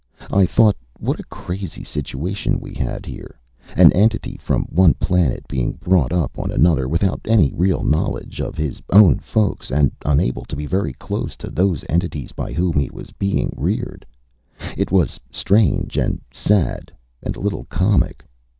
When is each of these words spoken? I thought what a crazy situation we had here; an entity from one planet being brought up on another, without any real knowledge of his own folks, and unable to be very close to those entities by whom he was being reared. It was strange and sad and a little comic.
I 0.31 0.47
thought 0.47 0.75
what 0.99 1.19
a 1.19 1.23
crazy 1.25 1.83
situation 1.83 2.59
we 2.59 2.73
had 2.73 3.05
here; 3.05 3.39
an 3.77 3.93
entity 3.93 4.35
from 4.41 4.63
one 4.63 4.95
planet 4.95 5.47
being 5.47 5.73
brought 5.73 6.11
up 6.11 6.39
on 6.39 6.49
another, 6.49 6.87
without 6.87 7.21
any 7.25 7.53
real 7.53 7.83
knowledge 7.83 8.41
of 8.41 8.57
his 8.57 8.81
own 8.89 9.19
folks, 9.19 9.69
and 9.69 9.91
unable 10.03 10.43
to 10.45 10.55
be 10.55 10.65
very 10.65 10.93
close 10.93 11.35
to 11.35 11.51
those 11.51 11.85
entities 11.87 12.31
by 12.31 12.51
whom 12.51 12.79
he 12.79 12.89
was 12.89 13.11
being 13.11 13.53
reared. 13.55 14.03
It 14.75 14.89
was 14.91 15.19
strange 15.29 15.97
and 15.99 16.19
sad 16.31 16.91
and 17.21 17.35
a 17.35 17.39
little 17.39 17.65
comic. 17.65 18.25